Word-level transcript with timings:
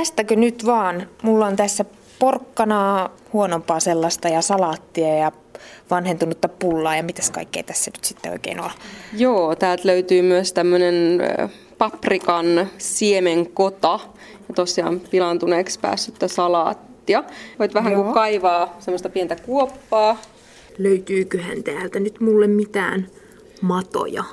tästäkö 0.00 0.36
nyt 0.36 0.66
vaan? 0.66 1.08
Mulla 1.22 1.46
on 1.46 1.56
tässä 1.56 1.84
porkkanaa, 2.18 3.16
huonompaa 3.32 3.80
sellaista 3.80 4.28
ja 4.28 4.42
salaattia 4.42 5.14
ja 5.14 5.32
vanhentunutta 5.90 6.48
pullaa 6.48 6.96
ja 6.96 7.02
mitäs 7.02 7.30
kaikkea 7.30 7.62
tässä 7.62 7.90
nyt 7.94 8.04
sitten 8.04 8.32
oikein 8.32 8.60
on? 8.60 8.70
Joo, 9.16 9.56
täältä 9.56 9.88
löytyy 9.88 10.22
myös 10.22 10.52
tämmöinen 10.52 11.20
paprikan 11.78 12.46
siemenkota 12.78 14.00
ja 14.48 14.54
tosiaan 14.54 15.00
pilantuneeksi 15.00 15.80
päässyttä 15.80 16.28
salaattia. 16.28 17.24
Voit 17.58 17.74
vähän 17.74 17.94
kuin 17.94 18.12
kaivaa 18.12 18.76
semmoista 18.78 19.08
pientä 19.08 19.36
kuoppaa. 19.36 20.20
Löytyyköhän 20.78 21.62
täältä 21.62 22.00
nyt 22.00 22.20
mulle 22.20 22.46
mitään 22.46 23.06
matoja? 23.60 24.24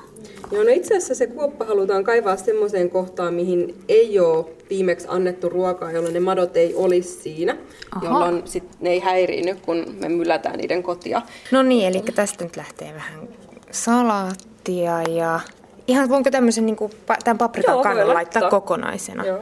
Joo, 0.52 0.64
no 0.64 0.70
itse 0.70 0.98
asiassa 0.98 1.16
se 1.16 1.28
kuoppa 1.28 1.66
halutaan 1.66 2.04
kaivaa 2.04 2.38
semmoiseen 2.38 2.90
kohtaan, 2.90 3.34
mihin 3.34 3.76
ei 3.90 4.20
ole 4.20 4.46
viimeksi 4.70 5.08
annettu 5.10 5.50
ruokaa, 5.50 5.92
jolloin 5.92 6.14
ne 6.14 6.20
madot 6.20 6.58
ei 6.58 6.76
olisi 6.76 7.22
siinä, 7.22 7.58
Aha. 7.96 8.06
jolloin 8.06 8.42
sit 8.46 8.64
ne 8.80 8.90
ei 8.90 9.00
häiriinny, 9.00 9.56
kun 9.66 9.96
me 10.00 10.10
myllätään 10.10 10.58
niiden 10.58 10.84
kotia. 10.84 11.22
No 11.52 11.64
niin, 11.64 11.88
eli 11.88 12.04
tästä 12.16 12.44
nyt 12.44 12.58
lähtee 12.58 12.94
vähän 12.94 13.28
salaattia 13.72 15.02
ja 15.02 15.40
ihan 15.88 16.10
voinko 16.10 16.32
tämmöisen 16.32 16.66
niin 16.66 16.76
kuin, 16.76 16.92
tämän 17.24 17.38
paprikan 17.38 17.82
kannan 17.82 18.14
laittaa 18.14 18.50
kokonaisena? 18.50 19.26
Joo. 19.26 19.40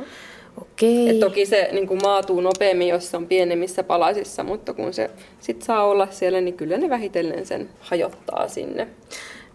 Okei. 0.62 1.10
Et 1.10 1.20
toki 1.20 1.46
se 1.46 1.70
niin 1.72 1.88
kuin 1.88 2.00
maatuu 2.04 2.42
nopeammin, 2.42 2.88
jos 2.88 3.12
se 3.12 3.18
on 3.18 3.28
pienemmissä 3.28 3.84
palasissa, 3.84 4.44
mutta 4.44 4.74
kun 4.74 4.94
se 4.94 5.10
sit 5.40 5.62
saa 5.62 5.84
olla 5.84 6.08
siellä, 6.12 6.42
niin 6.42 6.58
kyllä 6.58 6.78
ne 6.78 6.90
vähitellen 6.90 7.46
sen 7.46 7.70
hajottaa 7.80 8.48
sinne. 8.48 8.88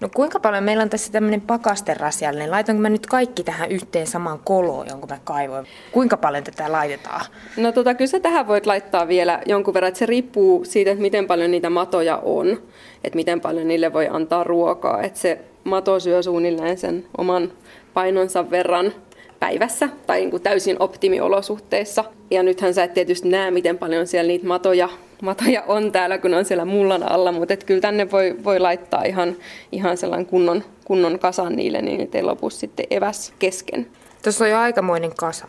No 0.01 0.09
kuinka 0.15 0.41
paljon 0.41 0.65
meillä 0.65 0.83
on 0.83 0.91
tässä 0.91 1.13
tämmöinen 1.13 1.41
pakasterasiallinen? 1.41 2.51
Laitanko 2.51 2.83
mä 2.83 2.89
nyt 2.89 3.07
kaikki 3.07 3.45
tähän 3.45 3.71
yhteen 3.71 4.07
samaan 4.07 4.39
koloon, 4.45 4.87
jonka 4.91 5.07
mä 5.07 5.19
kaivoin? 5.25 5.67
Kuinka 5.93 6.17
paljon 6.17 6.45
tätä 6.45 6.73
laitetaan? 6.73 7.21
No 7.57 7.73
tota, 7.73 7.95
kyllä 7.95 8.09
sä 8.09 8.21
tähän 8.21 8.47
voit 8.47 8.67
laittaa 8.67 9.09
vielä 9.09 9.43
jonkun 9.47 9.75
verran, 9.75 9.89
että 9.89 9.99
se 9.99 10.07
riippuu 10.07 10.65
siitä, 10.65 10.91
että 10.91 11.03
miten 11.03 11.27
paljon 11.27 11.51
niitä 11.51 11.71
matoja 11.71 12.17
on, 12.17 12.63
että 13.05 13.17
miten 13.17 13.41
paljon 13.41 13.69
niille 13.69 13.93
voi 13.93 14.09
antaa 14.09 14.45
ruokaa. 14.45 15.03
Että 15.03 15.19
se 15.19 15.41
mato 15.65 16.01
syö 16.01 16.23
suunnilleen 16.23 16.79
sen 16.79 17.07
oman 17.19 17.53
painonsa 17.95 18.51
verran 18.51 18.93
päivässä 19.41 19.89
tai 20.07 20.21
niin 20.21 20.31
kuin 20.31 20.43
täysin 20.43 20.77
optimiolosuhteissa. 20.79 22.05
Ja 22.31 22.43
nythän 22.43 22.75
sä 22.75 22.85
et 22.85 22.95
tietysti 22.95 23.29
näe, 23.29 23.51
miten 23.51 23.79
paljon 23.79 24.07
siellä 24.07 24.29
niitä 24.29 24.47
matoja, 24.47 24.89
matoja 25.23 25.63
on 25.67 25.93
täällä, 25.93 26.19
kun 26.19 26.35
on 26.35 26.45
siellä 26.45 26.65
mullan 26.65 27.13
alla, 27.13 27.33
mutta 27.33 27.55
et 27.55 27.65
kyllä 27.65 27.81
tänne 27.81 28.11
voi, 28.11 28.37
voi 28.45 28.59
laittaa 28.59 29.03
ihan, 29.05 29.37
ihan 29.73 29.97
sellainen 29.97 30.27
kunnon, 30.27 30.65
kunnon 30.85 31.19
kasan 31.19 31.57
niille, 31.57 31.83
niin 31.83 32.01
ettei 32.01 32.23
lopu 32.23 32.51
sitten 32.51 32.87
eväs 32.91 33.33
kesken. 33.39 33.87
Tuossa 34.23 34.45
on 34.45 34.51
jo 34.51 34.59
aikamoinen 34.59 35.15
kasa. 35.17 35.47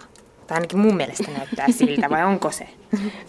Tai 0.48 0.56
ainakin 0.58 0.80
mun 0.80 0.96
mielestä 0.96 1.32
näyttää 1.38 1.68
siltä, 1.78 2.10
vai 2.10 2.24
onko 2.24 2.52
se? 2.52 2.68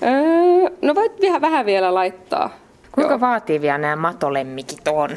Öö, 0.03 0.71
no 0.83 0.95
voit 0.95 1.13
vähän, 1.23 1.41
vähän 1.41 1.67
vielä 1.67 1.95
laittaa. 1.95 2.51
Kuinka 2.93 3.13
Joo. 3.13 3.21
vaativia 3.21 3.79
nämä 3.79 3.97
matolemmikit 3.97 4.89
on? 4.89 5.11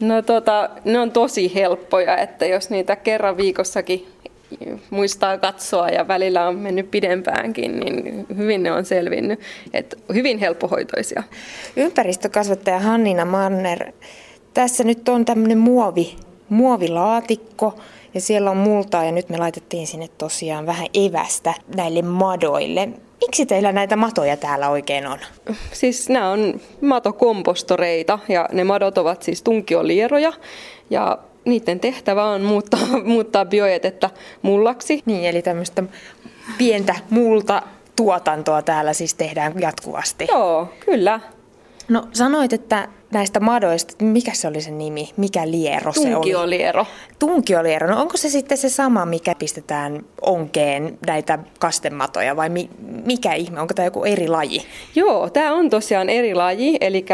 No 0.00 0.22
tota, 0.22 0.70
ne 0.84 0.98
on 1.00 1.10
tosi 1.10 1.54
helppoja, 1.54 2.16
että 2.16 2.46
jos 2.46 2.70
niitä 2.70 2.96
kerran 2.96 3.36
viikossakin 3.36 4.08
muistaa 4.90 5.38
katsoa 5.38 5.88
ja 5.88 6.08
välillä 6.08 6.48
on 6.48 6.56
mennyt 6.56 6.90
pidempäänkin, 6.90 7.80
niin 7.80 8.26
hyvin 8.36 8.62
ne 8.62 8.72
on 8.72 8.84
selvinnyt. 8.84 9.40
Et 9.72 9.98
hyvin 10.14 10.38
helppohoitoisia. 10.38 11.22
Ympäristökasvattaja 11.76 12.78
Hannina 12.78 13.24
Manner, 13.24 13.92
tässä 14.54 14.84
nyt 14.84 15.08
on 15.08 15.24
tämmöinen 15.24 15.58
muovi, 15.58 16.16
muovilaatikko 16.48 17.78
ja 18.14 18.20
siellä 18.20 18.50
on 18.50 18.56
multaa 18.56 19.04
ja 19.04 19.12
nyt 19.12 19.28
me 19.28 19.38
laitettiin 19.38 19.86
sinne 19.86 20.08
tosiaan 20.18 20.66
vähän 20.66 20.86
evästä 20.94 21.54
näille 21.76 22.02
madoille. 22.02 22.88
Miksi 23.20 23.46
teillä 23.46 23.72
näitä 23.72 23.96
matoja 23.96 24.36
täällä 24.36 24.68
oikein 24.68 25.06
on? 25.06 25.18
Siis 25.72 26.08
nämä 26.08 26.30
on 26.30 26.60
matokompostoreita 26.80 28.18
ja 28.28 28.48
ne 28.52 28.64
madot 28.64 28.98
ovat 28.98 29.22
siis 29.22 29.42
tunkiolieroja 29.42 30.32
ja 30.90 31.18
niiden 31.44 31.80
tehtävä 31.80 32.24
on 32.24 32.42
muuttaa, 32.42 32.80
muuttaa 33.04 33.44
biojätettä 33.44 34.10
mullaksi. 34.42 35.02
Niin, 35.06 35.24
eli 35.24 35.42
tämmöistä 35.42 35.82
pientä 36.58 36.94
multa 37.10 37.62
tuotantoa 37.96 38.62
täällä 38.62 38.92
siis 38.92 39.14
tehdään 39.14 39.52
jatkuvasti. 39.60 40.26
Joo, 40.28 40.68
kyllä. 40.84 41.20
No 41.88 42.08
sanoit, 42.12 42.52
että 42.52 42.88
näistä 43.12 43.40
madoista, 43.40 44.04
mikä 44.04 44.34
se 44.34 44.48
oli 44.48 44.60
se 44.60 44.70
nimi, 44.70 45.08
mikä 45.16 45.50
liero 45.50 45.92
se 45.92 46.00
oli? 46.00 46.12
Tunkioliero. 46.12 46.86
Tunkioliero, 47.18 47.86
no 47.86 48.00
onko 48.00 48.16
se 48.16 48.28
sitten 48.28 48.58
se 48.58 48.68
sama, 48.68 49.06
mikä 49.06 49.34
pistetään 49.38 50.04
onkeen 50.22 50.98
näitä 51.06 51.38
kastematoja 51.58 52.36
vai 52.36 52.48
mi- 52.48 52.70
mikä 53.04 53.34
ihme, 53.34 53.60
onko 53.60 53.74
tämä 53.74 53.86
joku 53.86 54.04
eri 54.04 54.28
laji? 54.28 54.62
Joo, 54.94 55.30
tämä 55.30 55.54
on 55.54 55.70
tosiaan 55.70 56.08
eri 56.08 56.34
laji, 56.34 56.76
eli 56.80 57.04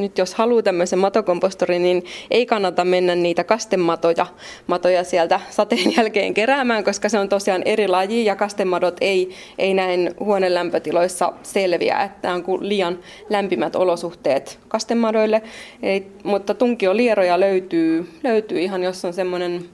nyt 0.00 0.18
jos 0.18 0.34
haluaa 0.34 0.62
tämmöisen 0.62 0.98
matokompostorin, 0.98 1.82
niin 1.82 2.04
ei 2.30 2.46
kannata 2.46 2.84
mennä 2.84 3.14
niitä 3.14 3.44
kastematoja 3.44 4.26
matoja 4.66 5.04
sieltä 5.04 5.40
sateen 5.50 5.96
jälkeen 5.96 6.34
keräämään, 6.34 6.84
koska 6.84 7.08
se 7.08 7.18
on 7.18 7.28
tosiaan 7.28 7.62
eri 7.64 7.88
laji 7.88 8.24
ja 8.24 8.36
kastemadot 8.36 8.96
ei, 9.00 9.30
ei 9.58 9.74
näin 9.74 10.14
huoneen 10.20 10.54
lämpötiloissa 10.54 11.32
selviä, 11.42 12.02
että 12.02 12.32
on 12.32 12.42
kuin 12.42 12.68
liian 12.68 12.98
lämpimät 13.30 13.76
olosuhteet 13.76 14.58
kastemadoille. 14.68 15.42
Ei, 15.82 16.06
mutta 16.24 16.54
tunkiolieroja 16.54 17.40
löytyy, 17.40 18.08
löytyy 18.22 18.60
ihan, 18.60 18.82
jos 18.82 19.04
on 19.04 19.12
semmoinen 19.12 19.64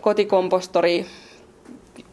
kotikompostori, 0.00 1.06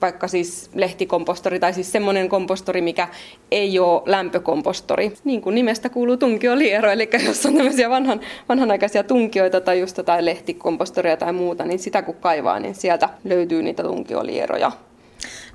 vaikka 0.05 0.27
siis 0.27 0.69
lehtikompostori 0.73 1.59
tai 1.59 1.73
siis 1.73 1.91
semmoinen 1.91 2.29
kompostori, 2.29 2.81
mikä 2.81 3.07
ei 3.51 3.79
ole 3.79 4.01
lämpökompostori. 4.05 5.13
Niin 5.23 5.41
kuin 5.41 5.55
nimestä 5.55 5.89
kuuluu 5.89 6.17
tunkioliero, 6.17 6.91
eli 6.91 7.09
jos 7.25 7.45
on 7.45 7.53
tämmöisiä 7.57 7.89
vanhan, 7.89 8.19
vanhanaikaisia 8.49 9.03
tunkioita 9.03 9.61
tai 9.61 9.79
just 9.79 9.97
jotain 9.97 10.25
lehtikompostoria 10.25 11.17
tai 11.17 11.33
muuta, 11.33 11.65
niin 11.65 11.79
sitä 11.79 12.01
kun 12.01 12.15
kaivaa, 12.15 12.59
niin 12.59 12.75
sieltä 12.75 13.09
löytyy 13.23 13.61
niitä 13.61 13.83
tunkiolieroja. 13.83 14.71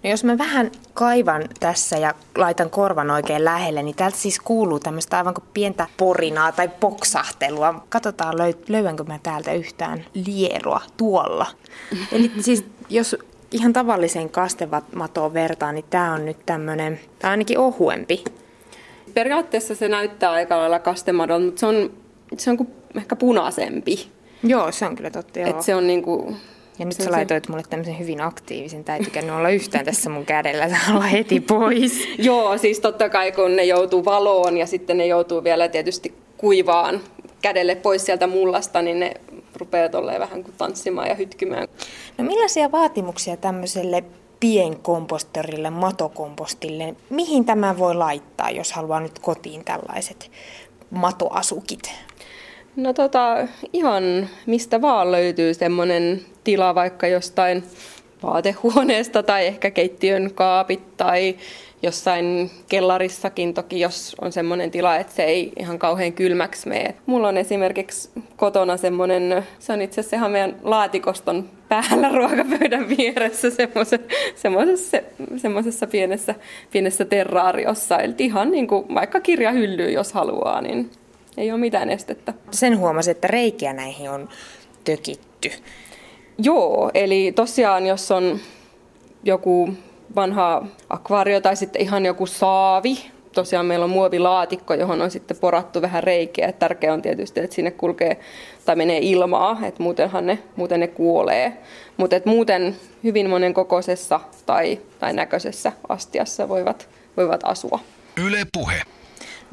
No 0.02 0.10
jos 0.10 0.24
mä 0.24 0.38
vähän 0.38 0.70
kaivan 0.94 1.44
tässä 1.60 1.96
ja 1.96 2.14
laitan 2.36 2.70
korvan 2.70 3.10
oikein 3.10 3.44
lähelle, 3.44 3.82
niin 3.82 3.96
täältä 3.96 4.16
siis 4.16 4.40
kuuluu 4.40 4.80
tämmöistä 4.80 5.16
aivan 5.18 5.34
kuin 5.34 5.44
pientä 5.54 5.86
porinaa 5.96 6.52
tai 6.52 6.68
poksahtelua. 6.80 7.84
Katsotaan, 7.88 8.34
löydänkö 8.68 9.04
mä 9.04 9.18
täältä 9.22 9.52
yhtään 9.52 10.04
lieroa 10.14 10.80
tuolla. 10.96 11.46
Eli 12.12 12.32
siis 12.40 12.64
jos 12.88 13.16
ihan 13.52 13.72
tavalliseen 13.72 14.30
kastematoon 14.30 15.34
vertaan, 15.34 15.74
niin 15.74 15.84
tämä 15.90 16.12
on 16.12 16.26
nyt 16.26 16.46
tämmöinen, 16.46 17.00
on 17.24 17.30
ainakin 17.30 17.58
ohuempi. 17.58 18.24
Periaatteessa 19.14 19.74
se 19.74 19.88
näyttää 19.88 20.30
aika 20.30 20.58
lailla 20.58 20.78
kastemadon, 20.78 21.42
mutta 21.42 21.60
se 21.60 21.66
on, 21.66 21.92
se 22.38 22.50
on 22.50 22.56
kuin 22.56 22.68
ehkä 22.96 23.16
punaisempi. 23.16 24.10
Joo, 24.42 24.72
se 24.72 24.86
on 24.86 24.96
kyllä 24.96 25.10
totta. 25.10 25.38
Joo. 25.38 25.50
Et 25.50 25.62
se 25.62 25.74
on 25.74 25.86
niin 25.86 26.02
kuin, 26.02 26.36
ja 26.78 26.84
nyt 26.84 26.94
se 26.94 27.04
sä 27.04 27.10
laitoit 27.10 27.48
mulle 27.48 27.62
tämmöisen 27.70 27.98
hyvin 27.98 28.20
aktiivisen, 28.20 28.84
tai 28.84 28.98
ei 28.98 29.04
tykännyt 29.04 29.34
olla 29.34 29.50
yhtään 29.50 29.84
tässä 29.84 30.10
mun 30.10 30.26
kädellä, 30.26 30.68
tämä 30.68 30.96
olla 30.96 31.04
heti 31.04 31.40
pois. 31.40 32.08
Joo, 32.18 32.58
siis 32.58 32.80
totta 32.80 33.08
kai 33.08 33.32
kun 33.32 33.56
ne 33.56 33.64
joutuu 33.64 34.04
valoon 34.04 34.56
ja 34.56 34.66
sitten 34.66 34.98
ne 34.98 35.06
joutuu 35.06 35.44
vielä 35.44 35.68
tietysti 35.68 36.14
kuivaan 36.36 37.00
kädelle 37.42 37.74
pois 37.74 38.06
sieltä 38.06 38.26
mullasta, 38.26 38.82
niin 38.82 39.00
ne 39.00 39.14
rupeaa 39.70 39.88
tolleen 39.88 40.20
vähän 40.20 40.44
kuin 40.44 40.54
tanssimaan 40.58 41.08
ja 41.08 41.14
hytkymään. 41.14 41.68
No 42.18 42.24
millaisia 42.24 42.72
vaatimuksia 42.72 43.36
tämmöiselle 43.36 44.04
pienkompostorille, 44.40 45.70
matokompostille, 45.70 46.94
mihin 47.10 47.44
tämä 47.44 47.78
voi 47.78 47.94
laittaa, 47.94 48.50
jos 48.50 48.72
haluaa 48.72 49.00
nyt 49.00 49.18
kotiin 49.18 49.64
tällaiset 49.64 50.30
matoasukit? 50.90 51.92
No 52.76 52.92
tota, 52.92 53.36
ihan 53.72 54.28
mistä 54.46 54.80
vaan 54.80 55.12
löytyy 55.12 55.54
semmoinen 55.54 56.20
tila 56.44 56.74
vaikka 56.74 57.06
jostain 57.06 57.64
vaatehuoneesta 58.22 59.22
tai 59.22 59.46
ehkä 59.46 59.70
keittiön 59.70 60.30
kaapit 60.34 60.96
tai 60.96 61.36
jossain 61.82 62.50
kellarissakin 62.68 63.54
toki, 63.54 63.80
jos 63.80 64.16
on 64.20 64.32
semmoinen 64.32 64.70
tila, 64.70 64.96
että 64.96 65.12
se 65.12 65.24
ei 65.24 65.52
ihan 65.58 65.78
kauhean 65.78 66.12
kylmäksi 66.12 66.68
mene. 66.68 66.94
Mulla 67.06 67.28
on 67.28 67.36
esimerkiksi 67.36 68.10
kotona 68.36 68.76
semmoinen, 68.76 69.46
se 69.58 69.72
on 69.72 69.82
itse 69.82 70.00
asiassa 70.00 70.28
meidän 70.28 70.56
laatikoston 70.62 71.50
päällä 71.68 72.08
ruokapöydän 72.18 72.88
vieressä 72.88 73.50
semmoisessa, 74.36 74.98
semmoisessa 75.36 75.86
pienessä, 75.86 76.34
pienessä 76.70 77.04
terraariossa. 77.04 77.98
Eli 77.98 78.14
ihan 78.18 78.50
niin 78.50 78.66
kuin, 78.66 78.94
vaikka 78.94 79.20
kirjahyllyy, 79.20 79.90
jos 79.90 80.12
haluaa, 80.12 80.60
niin 80.60 80.90
ei 81.36 81.50
ole 81.50 81.60
mitään 81.60 81.90
estettä. 81.90 82.34
Sen 82.50 82.78
huomasi, 82.78 83.10
että 83.10 83.28
reikiä 83.28 83.72
näihin 83.72 84.10
on 84.10 84.28
tökitty. 84.84 85.50
Joo, 86.42 86.90
eli 86.94 87.32
tosiaan 87.34 87.86
jos 87.86 88.10
on 88.10 88.38
joku 89.24 89.74
vanha 90.16 90.66
akvaario 90.88 91.40
tai 91.40 91.56
sitten 91.56 91.82
ihan 91.82 92.06
joku 92.06 92.26
saavi, 92.26 92.98
tosiaan 93.32 93.66
meillä 93.66 93.84
on 93.84 93.90
muovilaatikko, 93.90 94.74
johon 94.74 95.02
on 95.02 95.10
sitten 95.10 95.36
porattu 95.36 95.82
vähän 95.82 96.02
reikiä. 96.02 96.52
Tärkeää 96.52 96.94
on 96.94 97.02
tietysti, 97.02 97.40
että 97.40 97.56
sinne 97.56 97.70
kulkee 97.70 98.20
tai 98.64 98.76
menee 98.76 98.98
ilmaa, 99.02 99.58
että 99.62 99.82
muutenhan 99.82 100.26
ne, 100.26 100.38
muuten 100.56 100.80
ne 100.80 100.86
kuolee. 100.86 101.56
Mutta 101.96 102.16
muuten 102.24 102.76
hyvin 103.04 103.30
monen 103.30 103.54
kokoisessa 103.54 104.20
tai, 104.46 104.78
tai 104.98 105.12
näköisessä 105.12 105.72
astiassa 105.88 106.48
voivat, 106.48 106.88
voivat 107.16 107.40
asua. 107.44 107.80
Yle 108.16 108.46
puhe. 108.52 108.82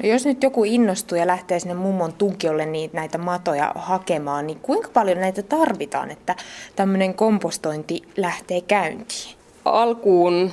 No 0.02 0.08
jos 0.08 0.26
nyt 0.26 0.42
joku 0.42 0.64
innostuu 0.64 1.18
ja 1.18 1.26
lähtee 1.26 1.60
sinne 1.60 1.74
mummon 1.74 2.12
tunkiolle 2.12 2.66
niin 2.66 2.90
näitä 2.92 3.18
matoja 3.18 3.72
hakemaan, 3.74 4.46
niin 4.46 4.58
kuinka 4.62 4.88
paljon 4.92 5.20
näitä 5.20 5.42
tarvitaan, 5.42 6.10
että 6.10 6.36
tämmöinen 6.76 7.14
kompostointi 7.14 8.02
lähtee 8.16 8.60
käyntiin? 8.60 9.36
Alkuun 9.64 10.50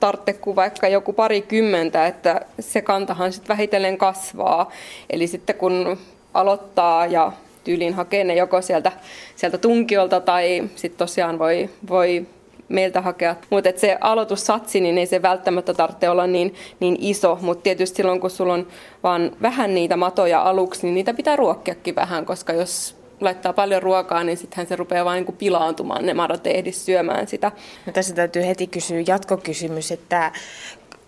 tarvitse 0.00 0.32
kuin 0.32 0.56
vaikka 0.56 0.88
joku 0.88 1.12
parikymmentä, 1.12 2.06
että 2.06 2.40
se 2.60 2.82
kantahan 2.82 3.32
sitten 3.32 3.48
vähitellen 3.48 3.98
kasvaa. 3.98 4.70
Eli 5.10 5.26
sitten 5.26 5.56
kun 5.56 5.98
aloittaa 6.34 7.06
ja 7.06 7.32
tyyliin 7.64 7.94
hakee 7.94 8.24
ne 8.24 8.34
joko 8.34 8.62
sieltä, 8.62 8.92
sieltä 9.36 9.58
tunkiolta 9.58 10.20
tai 10.20 10.68
sitten 10.76 10.98
tosiaan 10.98 11.38
voi, 11.38 11.70
voi 11.88 12.26
meiltä 12.72 13.00
hakea. 13.00 13.36
Mutta 13.50 13.70
se 13.76 13.98
aloitussatsi, 14.00 14.80
niin 14.80 14.98
ei 14.98 15.06
se 15.06 15.22
välttämättä 15.22 15.74
tarvitse 15.74 16.08
olla 16.08 16.26
niin, 16.26 16.54
niin 16.80 16.96
iso, 17.00 17.38
mutta 17.40 17.62
tietysti 17.62 17.96
silloin 17.96 18.20
kun 18.20 18.30
sulla 18.30 18.54
on 18.54 18.66
vaan 19.02 19.32
vähän 19.42 19.74
niitä 19.74 19.96
matoja 19.96 20.42
aluksi, 20.42 20.82
niin 20.82 20.94
niitä 20.94 21.14
pitää 21.14 21.36
ruokkiakin 21.36 21.94
vähän, 21.94 22.26
koska 22.26 22.52
jos 22.52 22.96
laittaa 23.20 23.52
paljon 23.52 23.82
ruokaa, 23.82 24.24
niin 24.24 24.36
sittenhän 24.36 24.66
se 24.66 24.76
rupeaa 24.76 25.04
vain 25.04 25.24
niin 25.24 25.36
pilaantumaan, 25.36 26.06
ne 26.06 26.14
madot 26.14 26.46
ei 26.46 26.58
ehdi 26.58 26.72
syömään 26.72 27.26
sitä. 27.26 27.52
No 27.86 27.92
tässä 27.92 28.14
täytyy 28.14 28.46
heti 28.46 28.66
kysyä 28.66 29.02
jatkokysymys, 29.06 29.92
että 29.92 30.32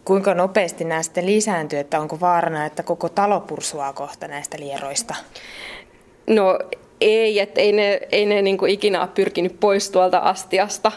kuinka 0.05 0.34
nopeasti 0.34 0.84
nämä 0.84 1.02
sitten 1.02 1.26
lisääntyy, 1.26 1.78
että 1.78 2.00
onko 2.00 2.20
vaarana, 2.20 2.66
että 2.66 2.82
koko 2.82 3.08
talo 3.08 3.40
pursuaa 3.40 3.93
kohta 3.93 4.28
näistä 4.28 4.56
lieroista? 4.61 5.14
No 6.26 6.58
ei, 7.00 7.40
että 7.40 7.61
ei 7.61 7.72
ne, 7.72 8.00
ei 8.12 8.26
ne 8.26 8.43
niin 8.43 8.69
ikinä 8.69 9.00
ole 9.00 9.08
pyrkinyt 9.14 9.61
pois 9.61 9.90
tuolta 9.90 10.19
astiasta. 10.19 10.93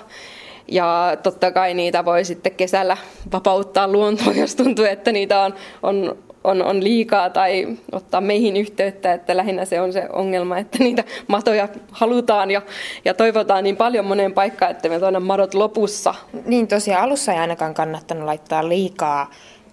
Ja 0.68 1.18
totta 1.24 1.52
kai 1.52 1.74
niitä 1.74 2.06
voi 2.06 2.26
sitten 2.26 2.52
kesällä 2.52 2.98
vapauttaa 3.32 3.88
luontoon, 3.88 4.38
jos 4.38 4.56
tuntuu, 4.56 4.86
että 4.86 5.12
niitä 5.12 5.42
on, 5.42 5.54
on, 5.84 6.18
on, 6.44 6.62
on 6.62 6.84
liikaa 6.84 7.30
tai 7.30 7.78
ottaa 7.92 8.22
meihin 8.22 8.58
yhteyttä, 8.58 9.14
että 9.14 9.38
lähinnä 9.38 9.66
se 9.66 9.82
on 9.82 9.94
se 9.94 10.08
ongelma, 10.14 10.58
että 10.58 10.78
niitä 10.80 11.04
matoja 11.28 11.70
halutaan 11.92 12.52
ja, 12.52 12.62
ja 13.06 13.14
toivotaan 13.14 13.64
niin 13.64 13.78
paljon 13.78 14.06
moneen 14.06 14.34
paikkaan, 14.34 14.72
että 14.72 14.90
me 14.90 15.00
tuonne 15.00 15.20
madot 15.20 15.54
lopussa. 15.54 16.14
Niin 16.46 16.68
tosiaan 16.68 17.04
alussa 17.04 17.34
ei 17.34 17.40
ainakaan 17.40 17.74
kannattanut 17.74 18.26
laittaa 18.26 18.70
liikaa, 18.70 19.32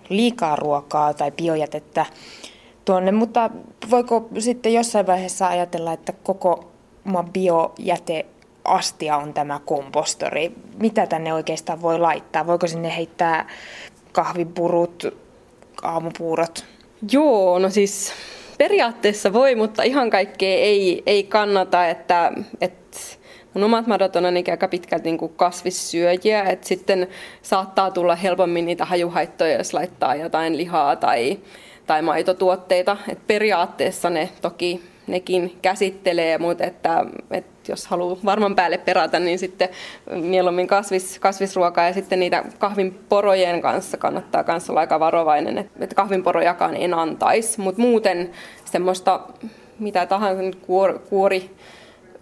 liikaa 0.09 0.57
ruokaa 0.57 1.15
tai 1.15 1.31
biojätettä 1.31 2.07
tuonne, 2.85 3.13
mutta 3.13 3.51
voiko 3.91 4.29
sitten 4.39 4.75
jossain 4.75 5.07
vaiheessa 5.07 5.49
ajatella, 5.49 5.93
että 5.93 6.13
koko 6.23 6.71
biojäte 7.33 8.27
astia 8.65 9.17
on 9.17 9.35
tämä 9.35 9.61
kompostori. 9.65 10.53
Mitä 10.79 11.07
tänne 11.07 11.35
oikeastaan 11.35 11.83
voi 11.83 11.99
laittaa? 11.99 12.47
Voiko 12.47 12.67
sinne 12.67 12.97
heittää 12.97 13.49
kahvipurut, 14.13 15.15
aamupuurot? 15.83 16.65
Joo, 17.13 17.59
no 17.59 17.71
siis 17.71 18.13
periaatteessa 18.59 19.33
voi, 19.33 19.55
mutta 19.55 19.83
ihan 19.83 20.11
kaikkea 20.11 20.57
ei, 20.57 21.03
ei 21.07 21.23
kannata, 21.23 21.89
että, 21.89 22.33
että 22.61 22.99
mun 23.55 23.65
omat 23.65 23.87
madot 23.87 24.17
on 24.17 24.25
ainakin 24.25 24.53
aika 24.53 24.69
pitkälti 24.69 25.11
niin 25.11 25.35
kasvissyöjiä, 25.37 26.43
että 26.43 26.67
sitten 26.69 27.09
saattaa 27.43 27.91
tulla 27.91 28.17
helpommin 28.17 28.67
niitä 28.67 28.85
hajuhaittoja, 28.85 29.59
jos 29.59 29.75
laittaa 29.75 30.15
jotain 30.15 30.57
lihaa 30.57 30.97
tai, 30.97 31.39
tai 31.87 32.03
maitotuotteita. 32.03 32.97
Et 33.09 33.27
periaatteessa 33.27 34.11
ne 34.11 34.29
toki 34.43 34.83
nekin 35.07 35.59
käsittelee, 35.63 36.39
mutta 36.39 36.65
että, 36.65 37.05
että 37.31 37.54
jos 37.69 37.87
haluaa 37.87 38.17
varman 38.25 38.55
päälle 38.55 38.79
perata, 38.79 39.19
niin 39.19 39.39
sitten 39.39 39.69
mieluummin 40.11 40.67
kasvis, 40.67 41.19
kasvisruokaa 41.19 41.87
ja 41.87 41.93
sitten 41.93 42.21
niitä 42.21 42.45
kahvinporojen 42.59 43.63
kanssa 43.63 43.97
kannattaa 43.97 44.45
myös 44.49 44.71
olla 44.71 44.81
aika 44.81 45.01
varovainen, 45.01 45.59
että 45.59 45.95
kahvinporojakaan 45.95 46.77
en 46.77 46.95
antaisi, 46.95 47.61
mutta 47.61 47.81
muuten 47.81 48.31
semmoista 48.65 49.21
mitä 49.79 50.07
tahansa 50.07 50.59
kuor, 50.67 50.99
kuori, 50.99 51.51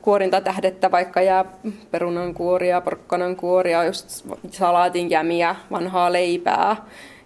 kuorintatähdettä, 0.02 0.90
vaikka 0.90 1.22
jää 1.22 1.44
perunan 1.90 2.34
kuoria, 2.34 2.80
porkkanan 2.80 3.36
kuoria, 3.36 3.84
just 3.84 4.26
salaatin 4.50 5.10
jämiä, 5.10 5.56
vanhaa 5.70 6.12
leipää. 6.12 6.76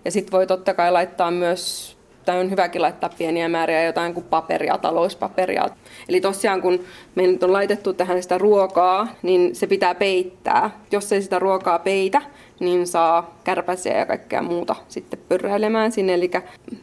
Ja 0.04 0.10
sitten 0.10 0.32
voi 0.32 0.46
totta 0.46 0.74
kai 0.74 0.92
laittaa 0.92 1.30
myös 1.30 1.95
tai 2.26 2.40
on 2.40 2.50
hyväkin 2.50 2.82
laittaa 2.82 3.10
pieniä 3.18 3.48
määriä 3.48 3.84
jotain 3.84 4.14
kuin 4.14 4.26
paperia, 4.30 4.78
talouspaperia. 4.78 5.68
Eli 6.08 6.20
tosiaan 6.20 6.62
kun 6.62 6.80
me 7.14 7.22
nyt 7.22 7.42
on 7.42 7.52
laitettu 7.52 7.92
tähän 7.92 8.22
sitä 8.22 8.38
ruokaa, 8.38 9.08
niin 9.22 9.54
se 9.54 9.66
pitää 9.66 9.94
peittää. 9.94 10.70
Jos 10.92 11.12
ei 11.12 11.22
sitä 11.22 11.38
ruokaa 11.38 11.78
peitä, 11.78 12.22
niin 12.60 12.86
saa 12.86 13.36
kärpäsiä 13.44 13.98
ja 13.98 14.06
kaikkea 14.06 14.42
muuta 14.42 14.76
sitten 14.88 15.18
pyrräilemään 15.28 15.92
sinne. 15.92 16.14
Eli 16.14 16.30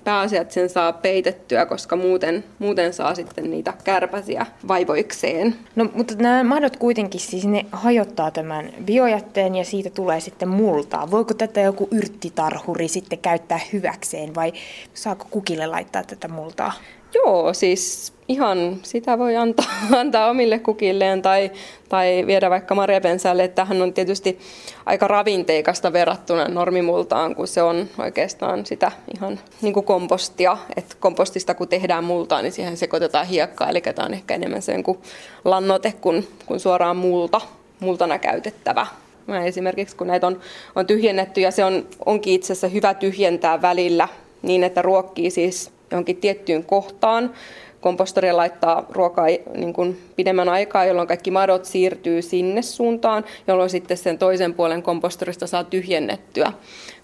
pääasiat 0.04 0.52
sen 0.52 0.70
saa 0.70 0.94
peitettyä, 0.94 1.66
koska 1.66 1.96
muuten, 1.96 2.44
muuten 2.60 2.94
saa 2.94 3.16
sitten 3.16 3.52
niitä 3.52 3.74
kärpäsiä 3.84 4.46
vaivoikseen. 4.68 5.56
No, 5.75 5.90
mutta 5.94 6.14
nämä 6.18 6.44
madot 6.44 6.78
kuitenkin 6.78 7.22
siis 7.22 7.46
ne 7.46 7.66
hajottaa 7.72 8.31
tämän 8.31 8.70
biojätteen 8.86 9.56
ja 9.56 9.66
siitä 9.66 9.90
tulee 9.90 10.20
sitten 10.20 10.50
multaa. 10.50 11.12
Voiko 11.12 11.34
tätä 11.34 11.62
joku 11.62 11.88
yrttitarhuri 11.92 12.88
sitten 12.88 13.20
käyttää 13.20 13.60
hyväkseen 13.74 14.36
vai 14.36 14.54
saako 14.94 15.28
kukille 15.30 15.68
laittaa 15.68 16.04
tätä 16.04 16.28
multaa? 16.28 16.74
Joo, 17.15 17.54
siis 17.54 18.13
ihan 18.27 18.77
sitä 18.83 19.19
voi 19.19 19.36
antaa, 19.36 19.65
antaa 20.01 20.30
omille 20.30 20.60
kukilleen 20.60 21.21
tai, 21.21 21.51
tai 21.89 22.24
viedä 22.27 22.50
vaikka 22.50 22.75
marjapensälle. 22.75 23.48
Tähän 23.48 23.81
on 23.81 23.94
tietysti 23.94 24.39
aika 24.86 25.07
ravinteikasta 25.07 25.94
verrattuna 25.94 26.48
normimultaan, 26.48 27.36
kun 27.36 27.48
se 27.48 27.62
on 27.62 27.89
oikeastaan 27.98 28.65
sitä 28.65 28.92
ihan 29.15 29.39
niin 29.62 29.74
kuin 29.74 29.86
kompostia. 29.86 30.57
Et 30.77 30.98
kompostista 31.00 31.54
kun 31.54 31.68
tehdään 31.68 32.04
multaa, 32.04 32.42
niin 32.42 32.51
siihen 32.51 32.77
sekoitetaan 32.77 33.27
hiekkaa, 33.27 33.69
eli 33.69 33.81
tämä 33.81 34.06
on 34.06 34.13
ehkä 34.13 34.36
enemmän 34.36 34.62
sen 34.62 34.83
kuin 34.83 34.98
lannote 35.45 35.94
kuin, 36.01 36.27
kuin 36.45 36.60
suoraan 36.60 36.98
multa, 36.98 37.42
multana 37.80 38.19
käytettävä. 38.19 38.88
Mä 39.27 39.45
esimerkiksi 39.45 39.95
kun 39.95 40.07
näitä 40.07 40.27
on, 40.27 40.39
on 40.75 40.88
tyhjennetty 40.88 41.42
ja 41.42 41.51
se 41.51 41.65
on, 41.65 41.88
onkin 42.06 42.33
itse 42.33 42.54
asiassa 42.54 42.68
hyvä 42.68 42.94
tyhjentää 42.94 43.62
välillä 43.62 44.07
niin, 44.42 44.63
että 44.63 44.81
ruokkii 44.81 45.30
siis 45.30 45.71
johonkin 45.94 46.18
tiettyyn 46.18 46.66
kohtaan. 46.66 47.34
Kompostori 47.81 48.31
laittaa 48.31 48.86
ruokaa 48.90 49.25
niin 49.56 49.74
kuin 49.74 50.01
pidemmän 50.16 50.50
aikaa, 50.50 50.86
jolloin 50.86 51.07
kaikki 51.07 51.31
madot 51.31 51.66
siirtyy 51.66 52.22
sinne 52.22 52.62
suuntaan, 52.62 53.25
jolloin 53.48 53.69
sitten 53.69 53.98
sen 53.98 54.18
toisen 54.18 54.54
puolen 54.54 54.84
kompostorista 54.84 55.48
saa 55.48 55.63
tyhjennettyä. 55.63 56.54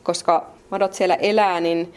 Koska 0.04 0.46
madot 0.70 0.94
siellä 0.94 1.16
elää, 1.16 1.60
niin 1.60 1.94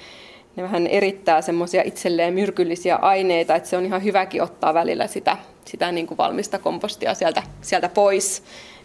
ne 0.57 0.63
vähän 0.63 0.87
erittää 0.87 1.43
semmoisia 1.43 1.83
itselleen 1.83 2.35
myrkyllisiä 2.35 2.97
aineita, 2.97 3.55
että 3.55 3.69
se 3.69 3.77
on 3.77 3.87
ihan 3.87 4.05
hyväkin 4.05 4.43
ottaa 4.43 4.75
välillä 4.75 5.07
sitä, 5.07 5.37
sitä 5.65 5.93
niin 5.93 6.07
kuin 6.07 6.19
valmista 6.19 6.59
kompostia 6.59 7.15
sieltä, 7.15 7.43
sieltä 7.61 7.89
pois, 7.89 8.43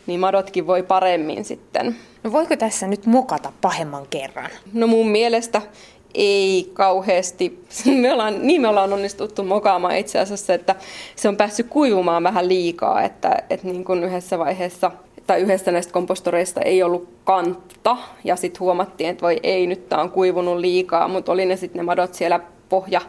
niin 0.08 0.20
madotkin 0.20 0.68
voi 0.68 0.84
paremmin 0.84 1.46
sitten. 1.46 1.96
No 2.24 2.32
voiko 2.32 2.56
tässä 2.56 2.88
nyt 2.88 3.06
mokata 3.06 3.52
pahemman 3.62 4.08
kerran? 4.10 4.50
No 4.74 4.88
mun 4.88 5.10
mielestä 5.10 5.62
ei 6.18 6.72
kauheasti, 6.74 7.64
me 8.02 8.14
ollaan, 8.14 8.48
niin 8.48 8.62
me 8.62 8.68
ollaan 8.68 8.94
onnistuttu 8.94 9.44
mokaamaan 9.44 9.98
itse 9.98 10.20
asiassa, 10.20 10.54
että 10.54 10.76
se 11.16 11.30
on 11.30 11.38
päässyt 11.38 11.68
kuivumaan 11.70 12.24
vähän 12.24 12.48
liikaa, 12.48 13.04
että, 13.04 13.36
että 13.50 13.68
niin 13.68 13.84
kuin 13.84 14.04
yhdessä 14.04 14.40
vaiheessa 14.40 14.92
tai 15.28 15.42
yhdessä 15.42 15.72
näistä 15.72 15.94
kompostoreista 15.94 16.62
ei 16.62 16.84
ollut 16.84 17.10
kantta 17.24 17.98
ja 18.24 18.36
sitten 18.36 18.60
huomattiin, 18.60 19.10
että 19.10 19.22
voi 19.22 19.40
ei, 19.44 19.68
nyt 19.68 19.90
tämä 19.90 20.02
on 20.02 20.12
kuivunut 20.12 20.58
liikaa, 20.58 21.08
mutta 21.08 21.32
oli 21.32 21.46
ne 21.46 21.56
sitten 21.56 21.80
ne 21.80 21.84
madot 21.84 22.14
siellä 22.14 22.40
pohja, 22.70 23.02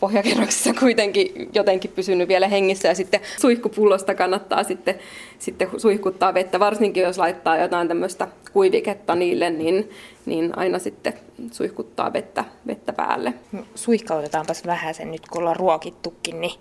pohjakerroksessa 0.00 0.74
kuitenkin 0.80 1.50
jotenkin 1.54 1.90
pysynyt 1.90 2.28
vielä 2.28 2.48
hengissä 2.48 2.88
ja 2.88 2.94
sitten 2.94 3.20
suihkupullosta 3.40 4.14
kannattaa 4.14 4.64
sitten, 4.64 4.94
sitten 5.38 5.68
suihkuttaa 5.76 6.34
vettä, 6.34 6.60
varsinkin 6.60 7.02
jos 7.02 7.18
laittaa 7.18 7.58
jotain 7.58 7.88
tämmöistä 7.88 8.28
kuiviketta 8.52 9.14
niille, 9.14 9.50
niin, 9.50 9.90
niin 10.26 10.58
aina 10.58 10.78
sitten 10.78 11.12
suihkuttaa 11.52 12.12
vettä, 12.12 12.44
vettä 12.66 12.92
päälle. 12.92 13.34
No, 13.52 13.64
suihkautetaanpas 13.74 14.66
vähän 14.66 14.94
sen 14.94 15.10
nyt, 15.10 15.28
kun 15.28 15.40
ollaan 15.40 15.56
ruokittukin, 15.56 16.40
niin 16.40 16.60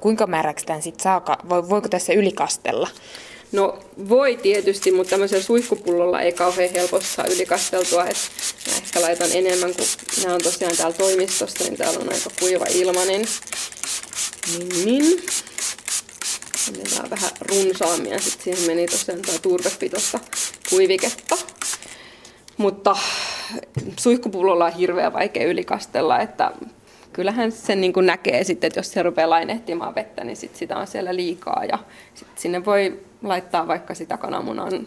kuinka 0.00 0.26
määräksi 0.26 0.66
tämän 0.66 0.82
sitten 0.82 1.02
saa, 1.02 1.38
voiko 1.48 1.88
tässä 1.88 2.12
ylikastella? 2.12 2.88
No 3.52 3.78
voi 4.08 4.36
tietysti, 4.42 4.92
mutta 4.92 5.10
tämmöisellä 5.10 5.42
suihkupullolla 5.42 6.20
ei 6.20 6.32
kauhean 6.32 6.70
helposti 6.70 7.08
saa 7.08 7.26
ylikasteltua. 7.34 8.04
Et 8.04 8.16
mä 8.66 8.76
ehkä 8.76 9.00
laitan 9.02 9.28
enemmän, 9.32 9.74
kun 9.74 9.86
nämä 10.22 10.34
on 10.34 10.42
tosiaan 10.42 10.76
täällä 10.76 10.96
toimistossa, 10.96 11.64
niin 11.64 11.76
täällä 11.76 11.98
on 11.98 12.12
aika 12.12 12.30
kuiva 12.40 12.64
ilma, 12.70 13.04
niin, 13.04 13.26
niin. 14.84 15.22
Annetaan 16.68 17.10
vähän 17.10 17.30
runsaammin 17.40 18.12
ja 18.12 18.20
sitten 18.20 18.42
siihen 18.44 18.66
meni 18.66 18.86
tosiaan 18.86 19.22
tämä 19.22 19.38
turvepitosta 19.38 20.20
kuiviketta. 20.70 21.36
Mutta 22.56 22.96
suihkupullolla 24.00 24.64
on 24.64 24.72
hirveän 24.72 25.12
vaikea 25.12 25.46
ylikastella, 25.46 26.20
että 26.20 26.52
kyllähän 27.12 27.52
sen 27.52 27.80
niin 27.80 27.92
kuin 27.92 28.06
näkee 28.06 28.44
sitten, 28.44 28.68
että 28.68 28.78
jos 28.78 28.92
se 28.92 29.02
rupeaa 29.02 29.30
lainehtimaan 29.30 29.94
vettä, 29.94 30.24
niin 30.24 30.36
sit 30.36 30.56
sitä 30.56 30.76
on 30.76 30.86
siellä 30.86 31.16
liikaa 31.16 31.64
ja 31.64 31.78
sit 32.14 32.28
sinne 32.34 32.64
voi 32.64 33.00
laittaa 33.22 33.68
vaikka 33.68 33.94
sitä 33.94 34.16
kananmunan 34.16 34.86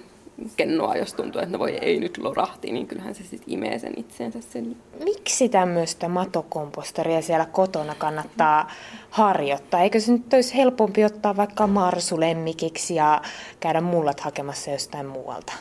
kennoa, 0.55 0.95
jos 0.95 1.13
tuntuu, 1.13 1.41
että 1.41 1.51
no 1.51 1.59
voi 1.59 1.71
ei 1.71 1.99
nyt 1.99 2.17
lorahti, 2.17 2.71
niin 2.71 2.87
kyllähän 2.87 3.15
se 3.15 3.23
sitten 3.23 3.53
imee 3.53 3.79
sen 3.79 3.93
itseensä. 3.97 4.41
Sen. 4.41 4.75
Miksi 5.03 5.49
tämmöistä 5.49 6.07
matokompostoria 6.07 7.21
siellä 7.21 7.45
kotona 7.45 7.95
kannattaa 7.95 8.71
harjoittaa? 9.09 9.81
Eikö 9.81 9.99
se 9.99 10.11
nyt 10.11 10.33
olisi 10.33 10.55
helpompi 10.55 11.05
ottaa 11.05 11.37
vaikka 11.37 11.67
marsulemmikiksi 11.67 12.95
ja 12.95 13.21
käydä 13.59 13.81
mullat 13.81 14.19
hakemassa 14.19 14.71
jostain 14.71 15.05
muualta? 15.05 15.53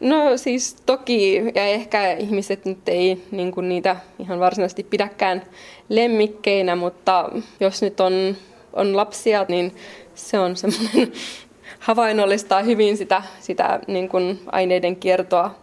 No 0.00 0.36
siis 0.36 0.76
toki, 0.86 1.36
ja 1.54 1.64
ehkä 1.64 2.12
ihmiset 2.12 2.64
nyt 2.64 2.88
ei 2.88 3.22
niin 3.30 3.52
kuin 3.52 3.68
niitä 3.68 3.96
ihan 4.18 4.40
varsinaisesti 4.40 4.82
pidäkään 4.82 5.42
lemmikkeinä, 5.88 6.76
mutta 6.76 7.30
jos 7.60 7.82
nyt 7.82 8.00
on, 8.00 8.36
on 8.72 8.96
lapsia, 8.96 9.46
niin 9.48 9.74
se 10.14 10.38
on 10.38 10.56
semmoinen 10.56 11.12
havainnollistaa 11.78 12.62
hyvin 12.62 12.96
sitä, 12.96 13.22
sitä 13.40 13.80
niin 13.86 14.08
kuin 14.08 14.40
aineiden 14.52 14.96
kiertoa, 14.96 15.54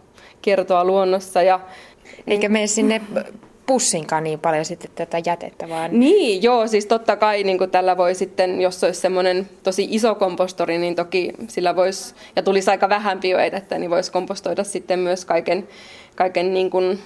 kiertoa 0.42 0.84
luonnossa. 0.84 1.42
Ja, 1.42 1.60
Eikä 2.26 2.48
mene 2.48 2.66
sinne 2.66 3.00
pussinkaan 3.68 4.24
niin 4.24 4.40
paljon 4.40 4.64
sitten 4.64 4.90
tätä 4.94 5.22
jätettä, 5.26 5.68
vaan... 5.68 6.00
Niin, 6.00 6.42
joo, 6.42 6.66
siis 6.66 6.86
totta 6.86 7.16
kai 7.16 7.42
niin 7.42 7.58
kuin 7.58 7.70
tällä 7.70 7.96
voi 7.96 8.14
sitten, 8.14 8.60
jos 8.60 8.84
olisi 8.84 9.00
semmoinen 9.00 9.48
tosi 9.62 9.88
iso 9.90 10.14
kompostori, 10.14 10.78
niin 10.78 10.94
toki 10.94 11.32
sillä 11.48 11.76
voisi, 11.76 12.14
ja 12.36 12.42
tulisi 12.42 12.70
aika 12.70 12.88
vähän 12.88 13.20
biojätettä, 13.20 13.78
niin 13.78 13.90
voisi 13.90 14.12
kompostoida 14.12 14.64
sitten 14.64 14.98
myös 14.98 15.24
kaiken, 15.24 15.68
kaiken 16.14 16.54
niin 16.54 16.70
kuin 16.70 16.98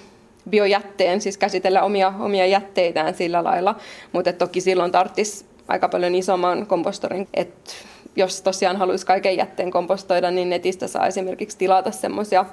biojätteen, 0.49 1.21
siis 1.21 1.37
käsitellä 1.37 1.83
omia, 1.83 2.13
omia 2.19 2.45
jätteitään 2.45 3.13
sillä 3.13 3.43
lailla, 3.43 3.75
mutta 4.11 4.33
toki 4.33 4.61
silloin 4.61 4.91
tarvitsisi 4.91 5.45
aika 5.67 5.89
paljon 5.89 6.15
isomman 6.15 6.67
kompostorin, 6.67 7.27
että 7.33 7.71
jos 8.15 8.41
tosiaan 8.41 8.77
haluaisi 8.77 9.05
kaiken 9.05 9.37
jätteen 9.37 9.71
kompostoida, 9.71 10.31
niin 10.31 10.49
netistä 10.49 10.87
saa 10.87 11.07
esimerkiksi 11.07 11.57
tilata 11.57 11.91
semmoisia 11.91 12.45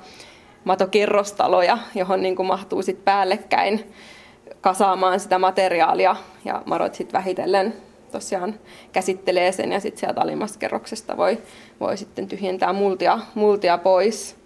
matokerrostaloja, 0.64 1.78
johon 1.94 2.22
niin 2.22 2.36
kuin 2.36 2.46
mahtuu 2.46 2.82
sit 2.82 3.04
päällekkäin 3.04 3.92
kasaamaan 4.60 5.20
sitä 5.20 5.38
materiaalia 5.38 6.16
ja 6.44 6.62
marot 6.66 6.94
sitten 6.94 7.18
vähitellen 7.18 7.74
tosiaan 8.12 8.54
käsittelee 8.92 9.52
sen 9.52 9.72
ja 9.72 9.80
sitten 9.80 10.00
sieltä 10.00 10.20
alimmasta 10.20 10.58
kerroksesta 10.58 11.16
voi, 11.16 11.38
voi 11.80 11.96
sitten 11.96 12.28
tyhjentää 12.28 12.72
multia, 12.72 13.18
multia 13.34 13.78
pois. 13.78 14.36